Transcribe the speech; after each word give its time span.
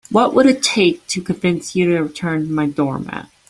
What 0.09 0.33
would 0.33 0.47
it 0.47 0.63
take 0.63 1.05
to 1.09 1.21
convince 1.21 1.75
you 1.75 1.91
to 1.95 2.01
return 2.05 2.51
my 2.51 2.65
doormat? 2.65 3.29